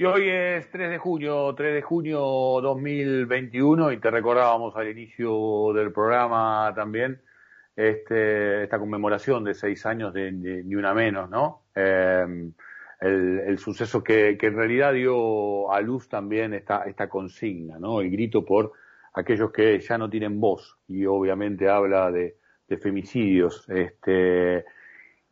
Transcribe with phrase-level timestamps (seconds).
[0.00, 5.72] Y hoy es 3 de junio, 3 de junio 2021 y te recordábamos al inicio
[5.74, 7.20] del programa también
[7.74, 11.64] este, esta conmemoración de seis años de, Ni Una Menos, ¿no?
[11.74, 12.52] Em,
[13.00, 18.00] el, suceso que, en realidad dio a luz también esta, esta consigna, ¿no?
[18.00, 18.74] El grito por
[19.14, 22.36] aquellos que ya no tienen voz y obviamente habla de
[22.80, 23.68] femicidios.
[23.68, 24.64] Este,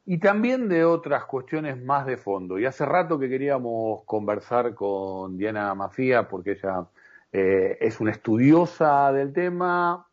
[0.07, 2.59] y también de otras cuestiones más de fondo.
[2.59, 6.87] Y hace rato que queríamos conversar con Diana Mafía porque ella
[7.33, 10.07] eh, es una estudiosa del tema,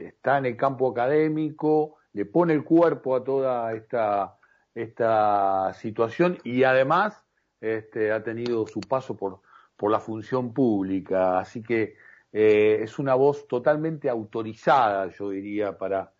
[0.00, 4.38] está en el campo académico, le pone el cuerpo a toda esta,
[4.74, 7.22] esta situación y además
[7.60, 9.40] este, ha tenido su paso por,
[9.76, 11.38] por la función pública.
[11.38, 11.96] Así que
[12.32, 16.13] eh, es una voz totalmente autorizada, yo diría, para,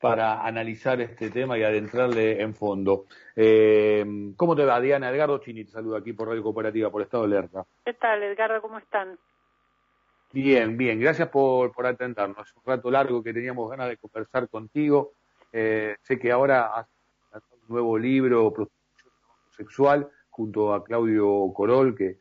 [0.00, 3.06] para analizar este tema y adentrarle en fondo.
[3.34, 4.04] Eh,
[4.36, 5.10] ¿Cómo te va, Diana?
[5.10, 7.64] Edgardo Chini te saluda aquí por Radio Cooperativa, por Estado Alerta.
[7.84, 8.62] ¿Qué tal, Edgardo?
[8.62, 9.18] ¿Cómo están?
[10.32, 11.00] Bien, bien.
[11.00, 12.48] Gracias por, por atendernos.
[12.48, 15.12] Es un rato largo que teníamos ganas de conversar contigo.
[15.52, 16.86] Eh, sé que ahora has
[17.32, 18.52] lanzado un nuevo libro,
[19.56, 22.18] Sexual, junto a Claudio Corol, que,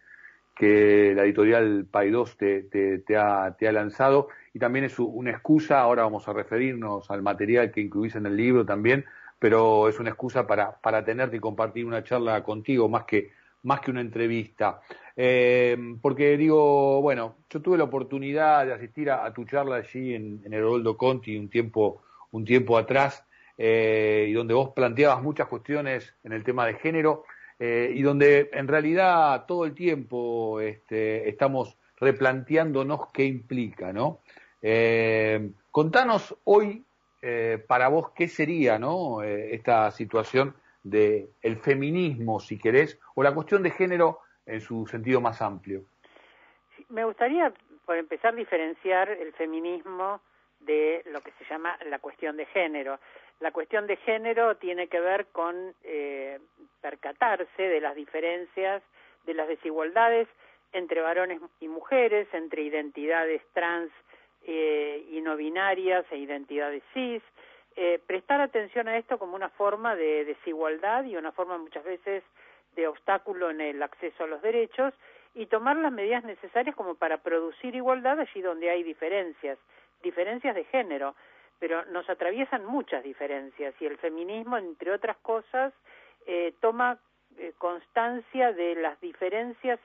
[0.56, 5.30] que la editorial Paidós te, te, te, ha, te ha lanzado y también es una
[5.30, 9.06] excusa, ahora vamos a referirnos al material que incluís en el libro también,
[9.38, 13.30] pero es una excusa para, para tenerte y compartir una charla contigo más que,
[13.62, 14.82] más que una entrevista.
[15.16, 20.42] Eh, porque digo, bueno, yo tuve la oportunidad de asistir a, tu charla allí en,
[20.44, 23.28] en el Oroldo Conti un tiempo, un tiempo atrás,
[23.60, 27.26] eh, y donde vos planteabas muchas cuestiones en el tema de género,
[27.60, 34.22] eh, y donde en realidad todo el tiempo este, estamos replanteándonos qué implica, ¿no?
[34.62, 36.84] Eh, contanos hoy,
[37.22, 38.80] eh, para vos, qué sería.
[39.24, 44.88] Eh, esta situación del el feminismo, si querés, o la cuestión de género en su
[44.88, 45.84] sentido más amplio.
[46.90, 47.52] Me gustaría,
[47.86, 50.22] por empezar, diferenciar el feminismo
[50.62, 53.00] de lo que se llama la cuestión de género.
[53.40, 56.40] La cuestión de género tiene que ver con eh,
[56.82, 58.82] percatarse de las diferencias,
[59.26, 60.28] de las desigualdades
[60.74, 63.92] entre varones y mujeres, entre identidades trans
[64.48, 67.22] eh, y no binarias e identidades cis,
[67.76, 72.24] eh, prestar atención a esto como una forma de desigualdad y una forma muchas veces
[72.76, 74.94] de obstáculo en el acceso a los derechos
[75.36, 79.60] y tomar las medidas necesarias como para producir igualdad allí donde hay diferencias,
[80.02, 81.14] diferencias de género,
[81.60, 85.74] pero nos atraviesan muchas diferencias y el feminismo, entre otras cosas,
[86.26, 86.98] eh, toma
[87.38, 89.80] eh, constancia de las diferencias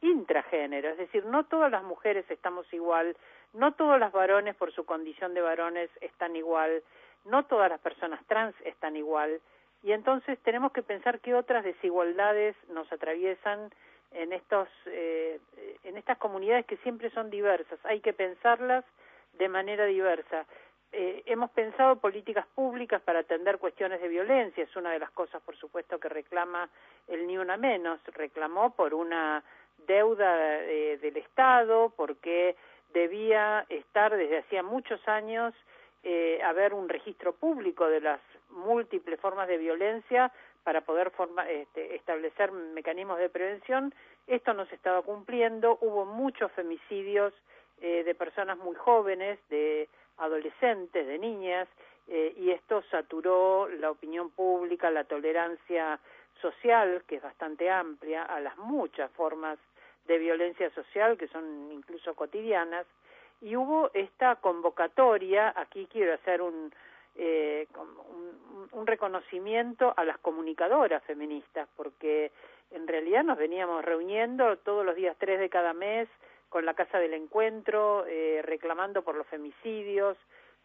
[0.00, 3.16] intragénero, es decir, no todas las mujeres estamos igual,
[3.54, 6.82] no todos los varones por su condición de varones están igual,
[7.24, 9.40] no todas las personas trans están igual,
[9.82, 13.70] y entonces tenemos que pensar qué otras desigualdades nos atraviesan
[14.12, 15.38] en estos eh,
[15.82, 17.78] en estas comunidades que siempre son diversas.
[17.84, 18.84] Hay que pensarlas
[19.34, 20.46] de manera diversa.
[20.92, 24.64] Eh, hemos pensado políticas públicas para atender cuestiones de violencia.
[24.64, 26.68] Es una de las cosas por supuesto que reclama
[27.08, 28.00] el ni una menos.
[28.06, 29.42] Reclamó por una
[29.86, 32.56] deuda eh, del Estado porque
[32.94, 35.52] debía estar desde hacía muchos años
[36.04, 40.32] eh, haber un registro público de las múltiples formas de violencia
[40.62, 41.12] para poder
[41.50, 43.92] este, establecer mecanismos de prevención.
[44.26, 47.34] Esto no se estaba cumpliendo, hubo muchos femicidios
[47.82, 49.88] eh, de personas muy jóvenes, de
[50.18, 51.68] adolescentes, de niñas,
[52.08, 55.98] eh, y esto saturó la opinión pública, la tolerancia
[56.40, 59.58] social, que es bastante amplia, a las muchas formas
[60.06, 62.86] de violencia social que son incluso cotidianas
[63.40, 66.72] y hubo esta convocatoria aquí quiero hacer un
[67.16, 67.68] eh,
[68.72, 72.32] un, reconocimiento a las comunicadoras feministas porque
[72.72, 76.08] en realidad nos veníamos reuniendo todos los días tres de cada mes
[76.48, 80.16] con la casa del encuentro eh, reclamando por los femicidios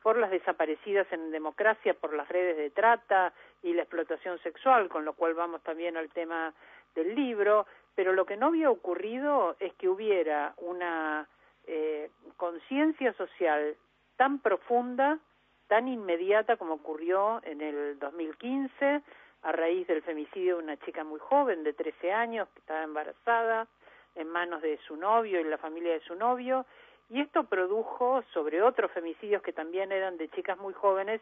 [0.02, 5.06] por las desaparecidas en democracia por las redes de trata y la explotación sexual con
[5.06, 6.54] lo cual vamos también al tema
[6.96, 7.68] del libro
[8.00, 11.28] pero lo que no había ocurrido es que hubiera una
[11.68, 13.76] eh, conciencia social
[14.16, 15.20] tan profunda,
[15.68, 19.02] tan inmediata como ocurrió en el 2015
[19.42, 23.68] a raíz del femicidio de una chica muy joven de 13 años que estaba embarazada
[24.16, 26.66] en manos de su novio y la familia de su novio
[27.10, 31.20] y esto produjo sobre otros femicidios que también eran de chicas muy jóvenes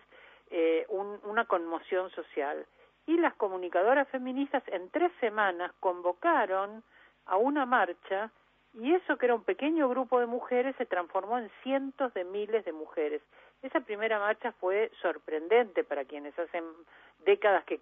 [0.52, 2.68] eh, una conmoción social
[3.08, 6.84] y las comunicadoras feministas en tres semanas convocaron
[7.26, 8.30] a una marcha
[8.74, 12.64] y eso que era un pequeño grupo de mujeres se transformó en cientos de miles
[12.66, 13.22] de mujeres.
[13.64, 16.64] Esa primera marcha fue sorprendente para quienes hacen
[17.26, 17.80] décadas que,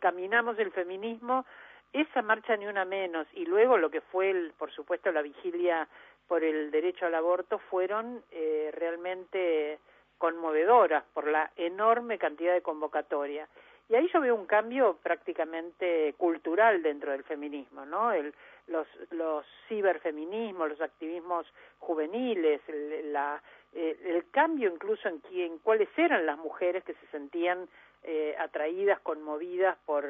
[0.00, 1.46] caminamos el feminismo,
[1.92, 5.88] esa marcha ni una menos y luego lo que fue, el, por supuesto, la vigilia
[6.26, 9.78] por el derecho al aborto fueron eh, realmente
[10.18, 13.48] conmovedoras por la enorme cantidad de convocatoria.
[13.88, 18.12] Y ahí yo veo un cambio prácticamente cultural dentro del feminismo, ¿no?
[18.12, 18.34] El,
[18.66, 21.46] los, los ciberfeminismos, los activismos
[21.78, 23.42] juveniles, el, la,
[23.72, 27.68] eh, el cambio incluso en, quién, cuáles eran las mujeres que se sentían
[28.04, 30.04] eh, atraídas, conmovidas por,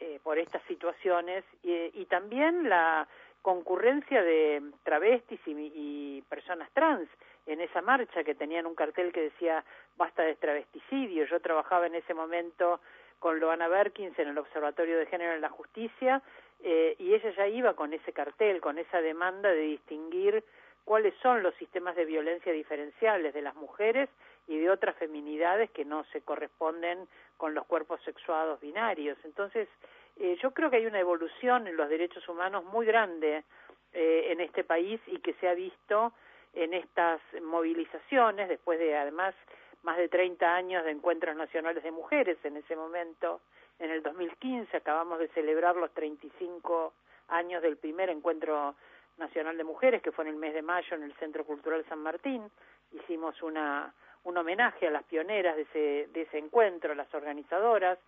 [0.00, 3.08] eh, por estas situaciones y, también la
[3.40, 7.08] concurrencia de travestis y, personas trans
[7.46, 9.64] en esa marcha que tenían un cartel que decía
[9.96, 11.26] basta de travesticidio.
[11.26, 12.80] Yo trabajaba en ese momento
[13.18, 16.22] con Loana Berkins en el Observatorio de Género en la Justicia
[16.62, 20.44] eh, y ella ya iba con ese cartel, con esa demanda de distinguir
[20.84, 24.08] cuáles son los sistemas de violencia diferenciales de las mujeres
[24.48, 27.06] y de otras feminidades que no se corresponden
[27.36, 29.16] con los cuerpos sexuados binarios.
[29.24, 29.68] Entonces,
[30.16, 33.44] eh, yo creo que hay una evolución en los derechos humanos muy grande
[33.92, 36.12] eh, en este país y que se ha visto
[36.54, 39.34] en estas movilizaciones, después de además
[39.82, 43.40] más de 30 años de encuentros nacionales de mujeres en ese momento,
[43.78, 46.92] en el 2015 acabamos de celebrar los 35
[47.28, 48.74] años del primer encuentro
[49.18, 51.98] nacional de mujeres que fue en el mes de mayo en el Centro Cultural San
[51.98, 52.50] Martín,
[52.92, 53.92] hicimos una
[54.24, 57.98] un homenaje a las pioneras de ese, de ese encuentro, las organizadoras.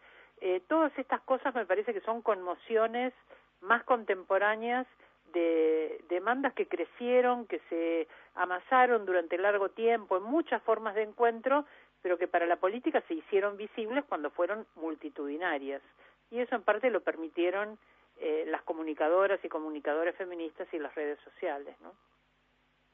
[0.40, 3.12] Eh, todas estas cosas me parece que son conmociones
[3.60, 4.86] más contemporáneas
[5.34, 11.66] de demandas que crecieron, que se amasaron durante largo tiempo en muchas formas de encuentro,
[12.00, 15.82] pero que para la política se hicieron visibles cuando fueron multitudinarias.
[16.30, 17.78] Y eso en parte lo permitieron
[18.18, 21.92] eh, las comunicadoras y comunicadores feministas y las redes sociales, ¿no?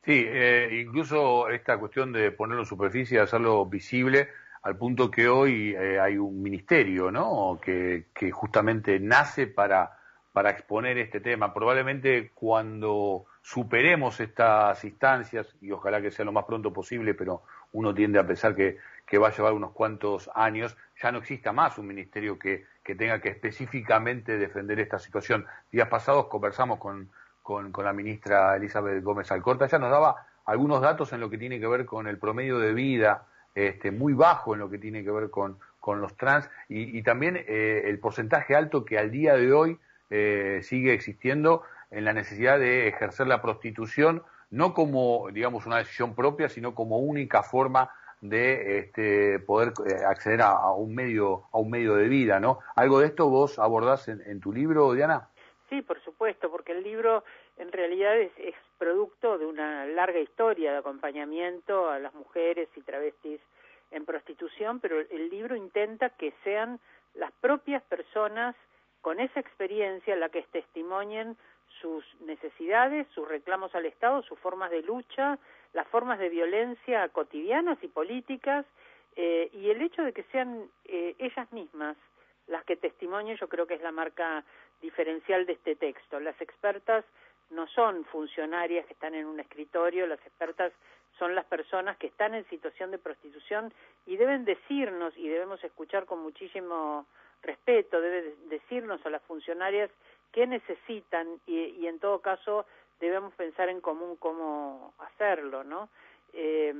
[0.02, 4.28] Sí, eh, incluso esta cuestión de ponerlo en superficie, hacerlo visible,
[4.62, 7.60] al punto que hoy eh, hay un ministerio, ¿no?
[7.62, 9.99] Que justamente nace para,
[10.32, 11.52] para exponer este tema.
[11.52, 17.42] Probablemente cuando superemos estas instancias, y ojalá que sea lo más pronto posible, pero
[17.72, 18.78] uno tiende a pensar que,
[19.18, 22.66] va a llevar unos cuantos años, ya no exista más un ministerio que,
[22.96, 25.46] tenga que específicamente defender esta situación.
[25.70, 27.08] Días pasados conversamos con
[27.42, 31.58] con, la ministra Elizabeth Gómez Alcorta, ya nos daba algunos datos en lo que tiene
[31.58, 35.10] que ver con el promedio de vida, este, muy bajo en lo que tiene que
[35.10, 39.52] ver con, con los trans y, también eh, el porcentaje alto que al día de
[39.52, 39.78] hoy
[40.10, 46.14] eh, sigue existiendo en la necesidad de ejercer la prostitución, no como, digamos, una decisión
[46.14, 47.90] propia, sino como única forma
[48.20, 52.58] de este, poder eh, acceder a, un medio a un medio de vida, ¿no?
[52.76, 55.28] Algo de esto vos abordás en, en tu libro, Diana.
[55.70, 57.22] Sí, por supuesto, porque el libro
[57.60, 58.32] en realidad es,
[58.78, 63.38] producto de una larga historia de acompañamiento a las mujeres y travestis
[63.90, 66.80] en prostitución, pero el libro intenta que sean
[67.14, 68.56] las propias personas
[69.00, 71.36] con esa experiencia la que testimonien
[71.80, 75.38] sus necesidades, sus reclamos al Estado, sus formas de lucha,
[75.72, 78.66] las formas de violencia cotidianas y políticas,
[79.16, 81.96] eh, y el hecho de que sean eh, ellas mismas
[82.46, 84.44] las que testimonien, yo creo que es la marca
[84.82, 86.18] diferencial de este texto.
[86.18, 87.04] Las expertas
[87.50, 90.72] no son funcionarias que están en un escritorio, las expertas
[91.18, 93.72] son las personas que están en situación de prostitución
[94.06, 97.06] y deben decirnos, y debemos escuchar con muchísimo
[97.42, 99.90] respeto, deben decirnos a las funcionarias
[100.32, 102.66] qué necesitan y, en todo caso
[103.00, 105.88] debemos pensar en común cómo hacerlo, ¿no?
[106.34, 106.74] Eh,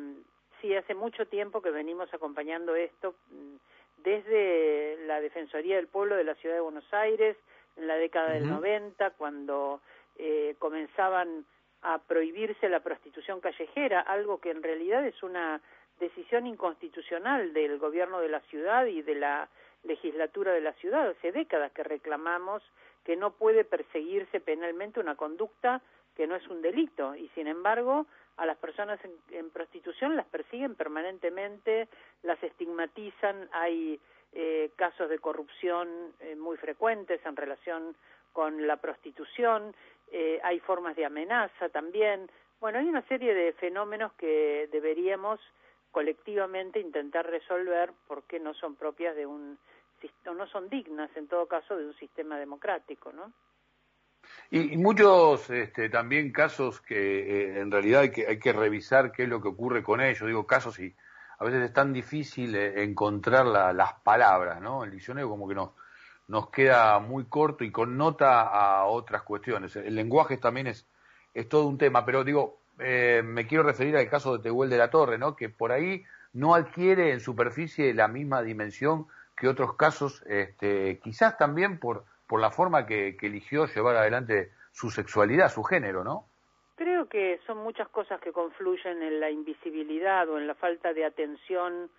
[0.61, 3.57] sí, hace mucho tiempo que venimos acompañando esto mm,
[4.05, 7.37] desde la Defensoría del Pueblo de la Ciudad de Buenos Aires,
[7.77, 9.81] en la década del 90, cuando
[10.19, 11.47] eh, comenzaban
[11.83, 15.61] a prohibirse la prostitución callejera, algo que en realidad es una
[15.99, 19.49] decisión inconstitucional del gobierno de la ciudad y de la
[19.85, 21.09] legislatura de la ciudad.
[21.09, 22.63] Hace décadas que reclamamos
[23.05, 25.81] que no puede perseguirse penalmente una conducta
[26.17, 28.07] que no es un delito y sin embargo
[28.37, 28.99] a las personas
[29.31, 31.89] en, prostitución las persiguen permanentemente,
[32.23, 34.01] las estigmatizan, hay
[34.33, 35.89] eh, casos de corrupción
[36.21, 37.97] eh, muy frecuentes en relación
[38.33, 39.75] con la prostitución,
[40.13, 42.31] eh, hay formas de amenaza también.
[42.61, 45.41] Bueno, hay una serie de fenómenos que deberíamos
[45.91, 49.59] colectivamente intentar resolver porque no son propias de un
[50.25, 53.33] no son dignas en todo caso de un sistema democrático, ¿no?
[54.51, 59.29] Y, muchos este, también casos que en realidad hay que, hay que revisar qué es
[59.29, 60.27] lo que ocurre con ellos.
[60.27, 60.95] Digo casos y
[61.39, 64.85] a veces es tan difícil eh, encontrar las palabras, ¿no?
[64.85, 65.71] El diccionario como que nos,
[66.29, 69.75] nos queda muy corto y connota a otras cuestiones.
[69.77, 70.87] El lenguaje también es,
[71.35, 74.79] es todo un tema, pero digo, eh, me quiero referir al caso de Tehuel de
[74.79, 75.37] la Torre, ¿no?
[75.37, 79.07] Que por ahí no adquiere en superficie la misma dimensión
[79.37, 84.91] que otros casos, este, quizás también por, por la forma que, eligió llevar adelante su
[84.91, 86.27] sexualidad, su género, ¿no?
[86.77, 91.05] Creo que son muchas cosas que confluyen en la invisibilidad o en la falta de
[91.05, 91.91] atención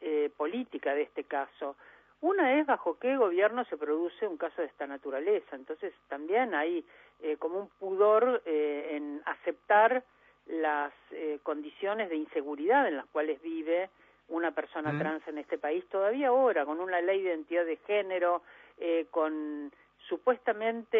[0.00, 1.76] eh, política de este caso.
[2.20, 5.56] Una es bajo qué gobierno se produce un caso de esta naturaleza.
[5.56, 6.84] Entonces también hay
[7.20, 10.04] eh, como un pudor eh, en aceptar
[10.50, 13.88] las eh, condiciones de inseguridad en las cuales vive
[14.28, 18.42] una persona trans en este país todavía ahora con una ley de identidad de género
[18.78, 19.72] eh, con
[20.08, 20.98] supuestamente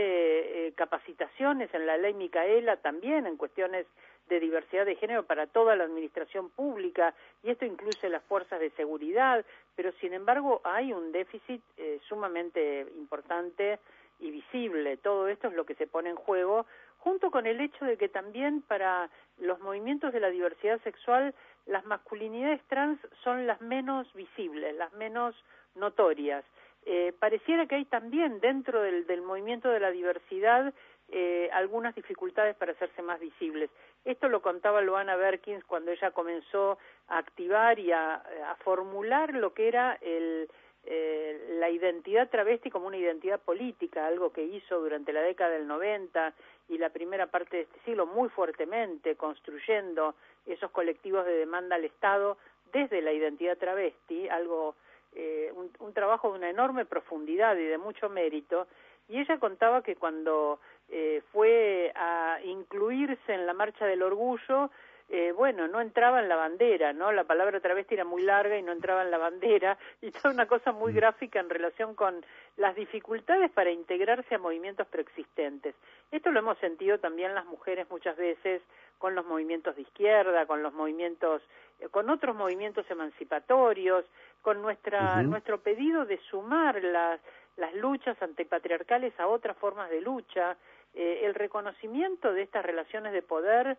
[0.69, 3.87] eh, capacitaciones en la ley Micaela también en cuestiones
[4.29, 8.71] de diversidad de género para toda la administración pública y esto incluye las fuerzas de
[8.71, 13.81] seguridad, pero sin embargo hay un déficit eh, sumamente importante
[14.21, 14.97] y visible.
[14.99, 16.67] Todo esto es lo que se pone en juego,
[17.01, 21.35] junto con el hecho de que también para los movimientos de la diversidad sexual
[21.67, 25.35] las masculinidades trans son las menos visibles, las menos
[25.75, 26.45] notorias.
[26.87, 30.73] Eh, pareciera que hay también dentro del, del movimiento de la diversidad
[31.13, 33.71] eh, algunas dificultades para hacerse más visibles.
[34.05, 36.79] Esto lo contaba Luana Berkins cuando ella comenzó
[37.09, 40.49] a activar y a, a formular lo que era el,
[40.85, 45.67] eh, la identidad travesti como una identidad política, algo que hizo durante la década del
[45.67, 46.33] 90
[46.69, 50.15] y la primera parte de este siglo muy fuertemente, construyendo
[50.47, 52.39] esos colectivos de demanda al Estado
[52.73, 54.75] desde la identidad travesti, algo
[55.15, 58.67] eh, un, un, trabajo de una enorme profundidad y de mucho mérito,
[59.09, 64.71] y ella contaba que cuando eh, fue a incluirse en la Marcha del Orgullo,
[65.13, 67.11] eh, bueno, no entraba en la bandera, ¿no?
[67.11, 70.47] La palabra travesti era muy larga y no entraba en la bandera, y toda una
[70.47, 70.97] cosa muy mm.
[70.97, 72.25] gráfica en relación con
[72.57, 75.75] las dificultades para integrarse a movimientos preexistentes.
[76.13, 78.63] Esto lo hemos sentido también las mujeres muchas veces
[78.99, 81.43] con los movimientos de izquierda, con los movimientos,
[81.81, 84.05] eh, con otros movimientos emancipatorios,
[84.43, 87.21] con nuestra, nuestro pedido de sumar las,
[87.57, 90.57] las luchas antipatriarcales a otras formas de lucha,
[90.95, 93.77] eh, el reconocimiento de estas relaciones de poder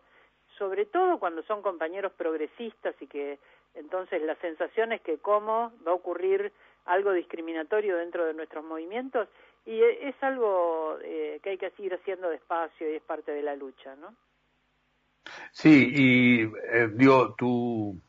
[0.62, 3.40] sobre todo cuando son compañeros progresistas y que
[3.74, 6.52] entonces la sensación es que cómo va a ocurrir
[6.84, 9.26] algo discriminatorio dentro de nuestros movimientos
[9.66, 13.42] y e, es algo eh, que hay que seguir haciendo despacio y es parte de
[13.42, 14.14] la lucha, ¿no?
[15.50, 18.00] Sí, y eh, digo, tu,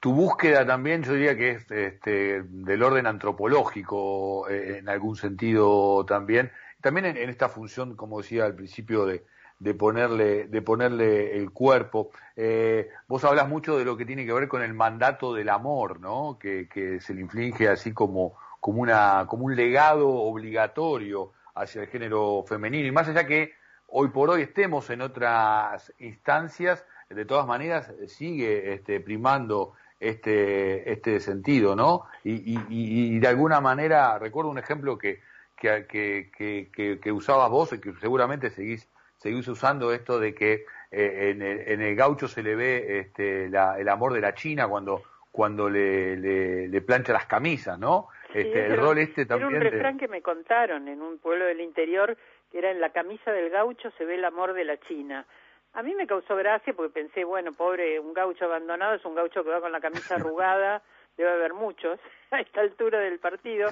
[0.00, 6.06] tu búsqueda también yo diría que es este, del orden antropológico eh, en algún sentido
[6.06, 6.50] también,
[6.80, 9.26] también en, esta función, como decía al principio, de,
[9.58, 12.10] de ponerle, de ponerle el cuerpo.
[12.36, 16.00] Eh, vos hablas mucho de lo que tiene que ver con el mandato del amor,
[16.00, 16.38] ¿no?
[16.40, 21.88] Que, que se le inflige así como, como, una, como un legado obligatorio hacia el
[21.88, 22.86] género femenino.
[22.86, 23.52] Y más allá que
[23.88, 31.18] hoy por hoy estemos en otras instancias, de todas maneras sigue este, primando este, este
[31.20, 32.04] sentido, ¿no?
[32.22, 35.20] Y, y, y, de alguna manera, recuerdo un ejemplo que,
[35.56, 40.64] que, que, que, que usabas vos y que seguramente seguís seguís usando esto de que
[40.90, 44.34] eh, en, el, en, el, gaucho se le ve este, la, el amor de la
[44.34, 48.08] China cuando cuando le, le, plancha las camisas, ¿no?
[48.34, 49.54] Este, el rol este también.
[49.54, 52.16] Era un refrán que me contaron en un pueblo del interior
[52.50, 55.26] que era en la camisa del gaucho se ve el amor de la China.
[55.74, 59.44] A mí me causó gracia porque pensé, bueno, pobre, un gaucho abandonado es un gaucho
[59.44, 60.82] que va con la camisa arrugada,
[61.16, 61.98] debe haber muchos
[62.30, 63.70] a esta altura del partido,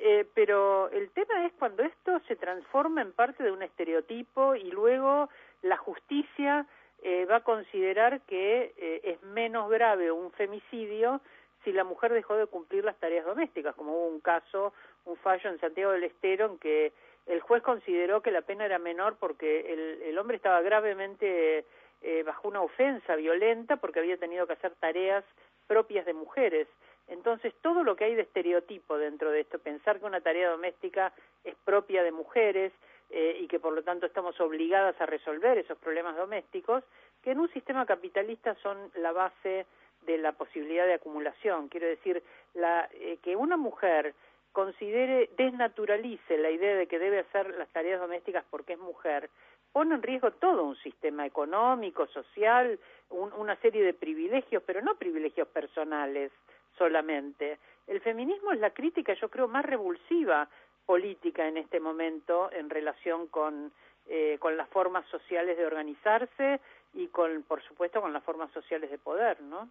[0.00, 4.70] eh, pero el tema es cuando esto se transforma en parte de un estereotipo y
[4.70, 5.28] luego
[5.62, 6.66] la justicia
[7.02, 11.20] eh, va a considerar que eh, es menos grave un femicidio
[11.64, 14.72] si la mujer dejó de cumplir las tareas domésticas, como hubo un caso,
[15.04, 16.92] un fallo en Santiago del Estero en que
[17.26, 21.64] el juez consideró que la pena era menor porque el, el hombre estaba gravemente
[22.00, 25.24] eh, bajo una ofensa violenta porque había tenido que hacer tareas
[25.66, 26.68] propias de mujeres.
[27.08, 31.12] Entonces, todo lo que hay de estereotipo dentro de esto, pensar que una tarea doméstica
[31.44, 32.72] es propia de mujeres
[33.10, 36.84] eh, y que por lo tanto estamos obligadas a resolver esos problemas domésticos,
[37.22, 39.66] que en un sistema capitalista son la base
[40.02, 41.68] de la posibilidad de acumulación.
[41.68, 42.22] Quiero decir,
[42.54, 44.14] la, eh, que una mujer
[44.52, 49.30] considere, desnaturalice la idea de que debe hacer las tareas domésticas porque es mujer,
[49.72, 52.78] pone en riesgo todo un sistema económico, social,
[53.10, 56.32] una serie de privilegios, pero no privilegios personales,
[56.78, 57.58] solamente.
[57.86, 60.48] El feminismo es la crítica, yo creo, más revulsiva
[60.86, 63.72] política en este momento en relación con,
[64.06, 66.60] eh, con las formas sociales de organizarse
[66.94, 69.68] y con, por supuesto, con las formas sociales de poder, ¿no?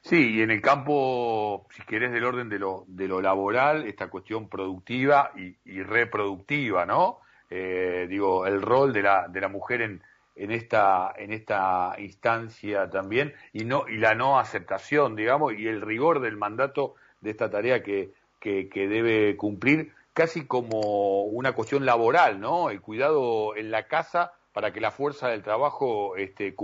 [0.00, 4.08] Sí, y en el campo, si querés, del orden de lo, de lo laboral, esta
[4.08, 7.18] cuestión productiva y, y reproductiva, ¿no?
[7.50, 10.02] Eh, digo, el rol de la, de la mujer en,
[10.34, 15.80] en esta en esta instancia también y no y la no aceptación digamos y el
[15.80, 21.86] rigor del mandato de esta tarea que que, que debe cumplir casi como una cuestión
[21.86, 22.70] laboral, ¿no?
[22.70, 26.54] El cuidado en la casa para que la fuerza del trabajo este,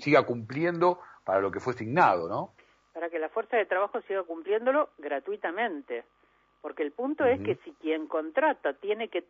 [0.00, 2.52] siga cumpliendo para lo que fue asignado, ¿no?
[2.92, 6.04] Para que la fuerza de trabajo siga cumpliéndolo gratuitamente.
[6.60, 9.22] Porque el punto es que si quien contrata tiene que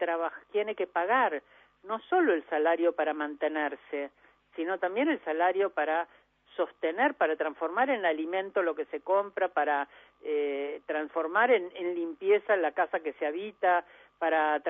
[0.53, 1.43] tiene que pagar
[1.87, 4.11] no solo el salario para mantenerse,
[4.55, 6.09] sino también el salario para
[6.57, 9.89] sostener, para transformar en alimento lo que se compra, para
[10.23, 13.85] eh, transformar en, limpieza la casa que se habita,
[14.19, 14.63] para,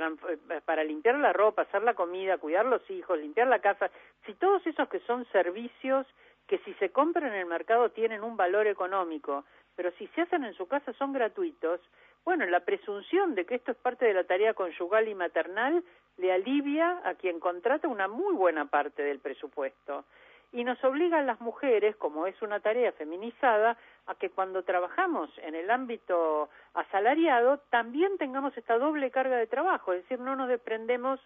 [0.64, 3.90] para limpiar la ropa, hacer la comida, cuidar los hijos, limpiar la casa,
[4.24, 6.06] si todos esos que son servicios
[6.48, 9.44] que si se compran en el mercado tienen un valor económico,
[9.74, 11.80] pero si se hacen en su casa son gratuitos,
[12.24, 15.84] bueno, la presunción de que esto es parte de la tarea conyugal y maternal
[16.18, 20.04] le alivia a quien contrata una muy buena parte del presupuesto
[20.52, 25.30] y nos obliga a las mujeres, como es una tarea feminizada, a que cuando trabajamos
[25.38, 30.48] en el ámbito asalariado también tengamos esta doble carga de trabajo, es decir, no nos
[30.48, 31.20] desprendemos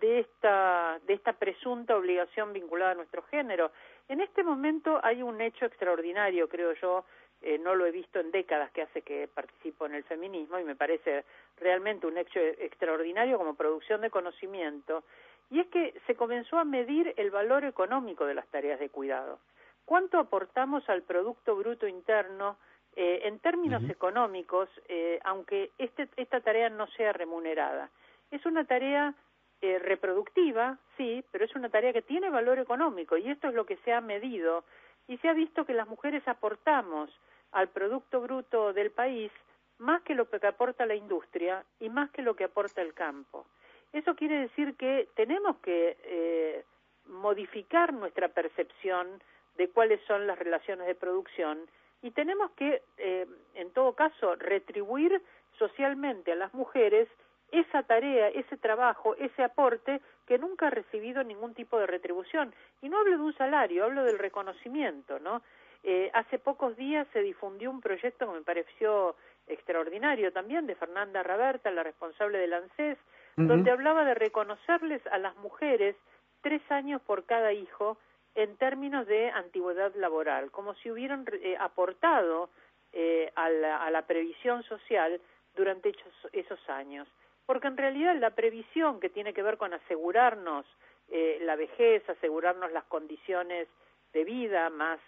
[0.00, 3.70] de esta, de esta presunta obligación vinculada a nuestro género.
[4.08, 7.04] En este momento hay un hecho extraordinario, creo yo,
[7.42, 10.64] eh, no lo he visto en décadas que hace que participo en el feminismo y
[10.64, 11.24] me parece
[11.56, 15.04] realmente un hecho extraordinario como producción de conocimiento,
[15.50, 19.40] y es que se comenzó a medir el valor económico de las tareas de cuidado.
[19.84, 22.56] ¿Cuánto aportamos al Producto Bruto Interno
[22.94, 27.90] eh, en términos económicos, eh, aunque este, esta tarea no sea remunerada?
[28.30, 29.14] Es una tarea
[29.60, 33.66] eh, reproductiva, sí, pero es una tarea que tiene valor económico y esto es lo
[33.66, 34.64] que se ha medido
[35.08, 37.10] y se ha visto que las mujeres aportamos
[37.52, 39.32] al Producto Bruto del país
[39.78, 43.46] más que lo que aporta la industria y más que lo que aporta el campo.
[43.92, 46.64] Eso quiere decir que tenemos que eh,
[47.06, 49.22] modificar nuestra percepción
[49.56, 51.58] de cuáles son las relaciones de producción
[52.02, 55.20] y tenemos que, eh, en todo caso, retribuir
[55.58, 57.08] socialmente a las mujeres
[57.52, 62.54] esa tarea, ese trabajo, ese aporte que nunca ha recibido ningún tipo de retribución.
[62.80, 65.42] Y no hablo de un salario, hablo del reconocimiento, ¿no?
[65.82, 69.16] Eh, hace pocos días se difundió un proyecto que me pareció
[69.46, 72.98] extraordinario también de Fernanda Raberta, la responsable del ANSES,
[73.36, 75.96] donde hablaba de reconocerles a las mujeres
[76.42, 77.96] tres años por cada hijo
[78.34, 82.50] en términos de antigüedad laboral, como si hubieran eh, aportado
[82.92, 85.20] eh, a, la, previsión social
[85.56, 85.94] durante
[86.32, 87.08] esos, años.
[87.46, 90.66] Porque en realidad la previsión que tiene que ver con asegurarnos
[91.08, 93.68] eh, la vejez, asegurarnos las condiciones
[94.12, 95.00] de vida, más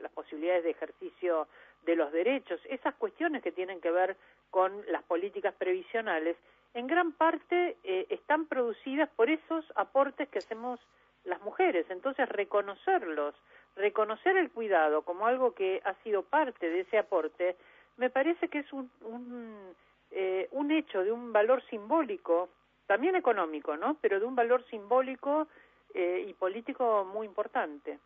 [0.00, 1.48] las posibilidades de ejercicio
[1.82, 4.16] de los derechos, esas cuestiones que tienen que ver
[4.50, 6.36] con las políticas previsionales,
[6.74, 10.78] en gran parte eh, están producidas por esos aportes que hacemos
[11.24, 11.86] las mujeres.
[11.90, 13.34] Entonces, reconocerlos,
[13.76, 17.56] reconocer el cuidado como algo que ha sido parte de ese aporte,
[17.96, 19.74] me parece que es un, un,
[20.10, 22.48] eh, un hecho de un valor simbólico,
[22.86, 23.96] también económico, ¿no?
[24.00, 25.48] Pero de un valor simbólico
[25.94, 27.98] eh, y político muy importante.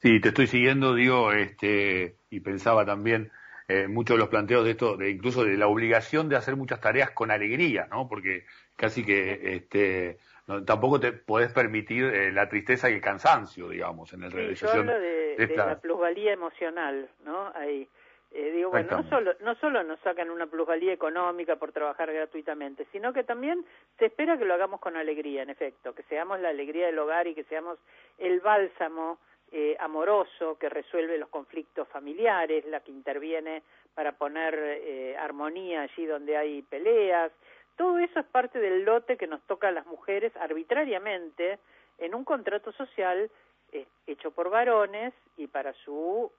[0.00, 3.30] Sí, te estoy siguiendo, digo, este, y pensaba también
[3.68, 6.80] eh, muchos de los planteos de esto, de incluso de la obligación de hacer muchas
[6.80, 8.08] tareas con alegría, ¿no?
[8.08, 10.18] Porque casi que este,
[10.64, 14.72] tampoco te podés permitir eh, la tristeza y el cansancio, digamos, en el sí, yo
[14.72, 17.52] hablo de, de, la plusvalía emocional, ¿no?
[17.54, 17.88] Ahí.
[18.76, 22.86] Eh, digo, bueno, no solo, no solo nos sacan una plusvalía económica por trabajar gratuitamente,
[22.92, 23.64] sino que también
[23.98, 27.26] se espera que lo hagamos con alegría, en efecto, que seamos la alegría del hogar
[27.26, 27.78] y que seamos
[28.18, 29.18] el bálsamo
[29.50, 33.62] eh, amoroso que resuelve los conflictos familiares, la que interviene
[33.94, 37.32] para poner eh, armonía allí donde hay peleas.
[37.74, 41.58] Todo eso es parte del lote que nos toca a las mujeres arbitrariamente
[41.96, 43.30] en un contrato social
[43.72, 46.30] eh, hecho por varones y para su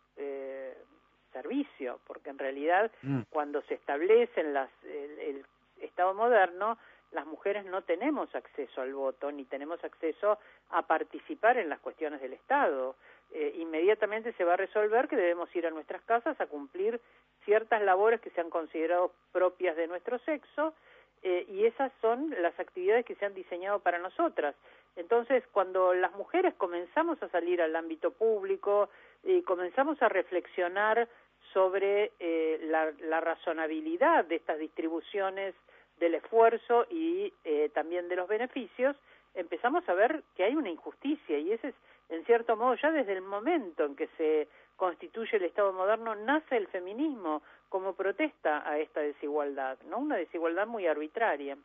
[1.31, 3.21] servicio, porque en realidad mm.
[3.29, 5.45] cuando se establece en las, el
[5.81, 6.77] Estado moderno,
[7.11, 10.37] las mujeres no tenemos acceso al voto ni tenemos acceso
[10.69, 12.95] a participar en las cuestiones del Estado.
[13.31, 16.99] Eh, inmediatamente se va a resolver que debemos ir a nuestras casas a cumplir
[17.45, 20.73] ciertas labores que se han considerado propias de nuestro sexo
[21.21, 24.55] eh, y esas son las actividades que se han diseñado para nosotras.
[24.95, 28.89] Entonces, cuando las mujeres comenzamos a salir al ámbito público
[29.23, 31.07] y comenzamos a reflexionar
[31.53, 35.55] sobre eh, la, la razonabilidad de estas distribuciones
[35.99, 38.95] del esfuerzo y eh, también de los beneficios,
[39.33, 41.75] empezamos a ver que hay una injusticia y ese es,
[42.09, 46.57] en cierto modo, ya desde el momento en que se constituye el Estado moderno, nace
[46.57, 49.99] el feminismo como protesta a esta desigualdad, ¿no?
[49.99, 51.57] Una desigualdad muy arbitraria.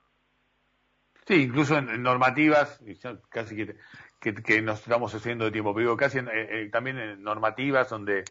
[1.26, 2.82] Sí, incluso en, normativas,
[3.30, 7.88] casi que, que, nos estamos haciendo de tiempo, pero digo, casi eh, también en normativas
[7.88, 8.24] donde,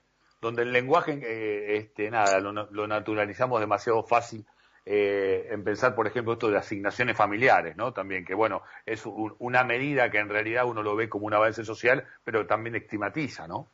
[0.43, 4.45] donde el lenguaje, eh, este, nada, lo, lo naturalizamos demasiado fácil
[4.86, 7.93] eh, en pensar, por ejemplo, esto de asignaciones familiares, ¿no?
[7.93, 11.63] También, que bueno, es una medida que en realidad uno lo ve como un avance
[11.63, 13.67] social, pero también estigmatiza, ¿no?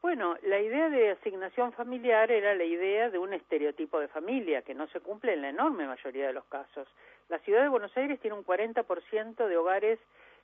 [0.00, 4.74] Bueno, la idea de asignación familiar era la idea de un estereotipo de familia que
[4.74, 6.88] no se cumple en la enorme mayoría de los casos.
[7.28, 9.98] La ciudad de Buenos Aires tiene un 40% de hogares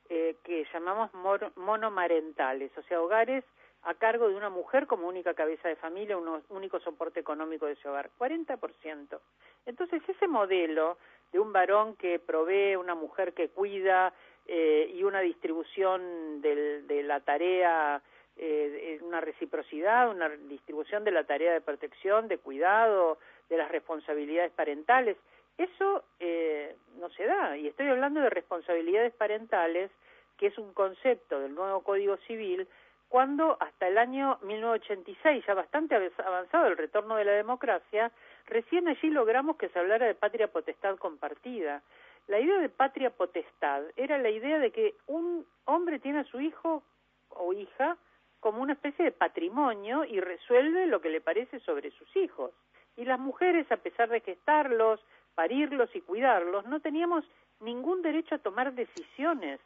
[0.08, 1.10] eh, que llamamos
[1.56, 3.44] monomarentales, o sea, hogares
[3.82, 7.72] a cargo de una mujer como única cabeza de familia, un único soporte económico de
[7.72, 9.18] ese hogar, 40%.
[9.66, 10.98] Entonces, ese modelo
[11.32, 14.12] de un varón que provee, una mujer que cuida
[14.46, 18.02] eh, y una distribución de la tarea,
[18.36, 24.52] eh, una reciprocidad, una distribución de la tarea de protección, de cuidado, de las responsabilidades
[24.52, 25.16] parentales,
[25.58, 27.56] eso eh, no se da.
[27.58, 29.90] Y estoy hablando de responsabilidades parentales,
[30.38, 32.66] que es un concepto del nuevo Código Civil
[33.10, 38.12] cuando hasta el año 1986, ya bastante avanzado el retorno de la democracia,
[38.46, 41.82] recién allí logramos que se hablara de patria potestad compartida.
[42.28, 46.40] La idea de patria potestad era la idea de que un hombre tiene a su
[46.40, 46.84] hijo
[47.30, 47.96] o hija
[48.38, 52.52] como una especie de patrimonio y resuelve lo que le parece sobre sus hijos.
[52.96, 57.24] Y las mujeres, a pesar de gestarlos, parirlos y cuidarlos, no teníamos
[57.58, 59.58] ningún derecho a tomar decisiones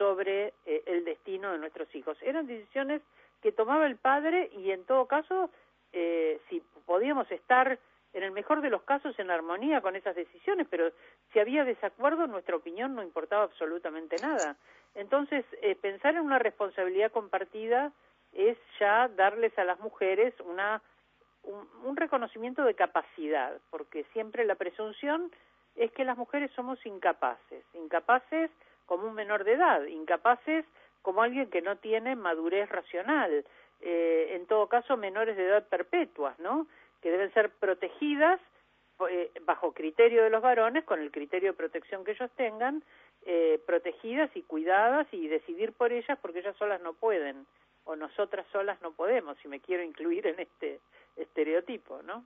[0.00, 2.16] sobre eh, el destino de nuestros hijos.
[2.22, 3.02] Eran decisiones
[3.42, 5.50] que tomaba el padre y en todo caso,
[5.92, 7.78] eh, si podíamos estar
[8.14, 10.90] en el mejor de los casos en armonía con esas decisiones, pero
[11.34, 14.56] si había desacuerdo, nuestra opinión no importaba absolutamente nada.
[14.94, 17.92] Entonces, eh, pensar en una responsabilidad compartida
[18.32, 20.80] es ya darles a las mujeres una,
[21.84, 25.30] un reconocimiento de capacidad, porque siempre la presunción
[25.76, 28.50] es que las mujeres somos incapaces, incapaces
[28.90, 30.64] como un menor de edad, incapaces
[31.00, 33.44] como alguien que no tiene madurez racional,
[33.80, 36.66] eh, en todo caso menores de edad perpetuas, ¿no?
[37.00, 38.40] Que deben ser protegidas
[39.08, 42.82] eh, bajo criterio de los varones, con el criterio de protección que ellos tengan,
[43.26, 47.46] eh, protegidas y cuidadas y decidir por ellas porque ellas solas no pueden
[47.84, 50.80] o nosotras solas no podemos, si me quiero incluir en este
[51.14, 52.24] estereotipo, ¿no?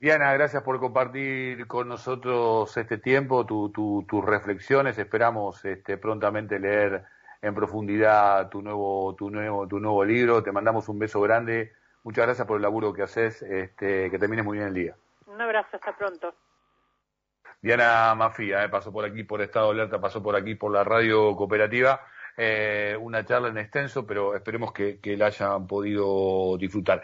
[0.00, 4.96] Diana, gracias por compartir con nosotros este tiempo, tus reflexiones.
[4.96, 7.04] Esperamos este, prontamente leer
[7.42, 10.42] en profundidad tu nuevo, tu nuevo, tu nuevo libro.
[10.42, 11.74] Te mandamos un beso grande.
[12.02, 13.42] Muchas gracias por el laburo que haces.
[13.42, 14.96] Este, que termines muy bien el día.
[15.26, 16.32] Un abrazo, hasta pronto.
[17.60, 21.36] Diana Mafía, eh, pasó por aquí por Estado Alerta, pasó por aquí por la radio
[21.36, 22.00] cooperativa.
[22.38, 27.02] Eh, una charla en extenso, pero esperemos que la hayan podido disfrutar.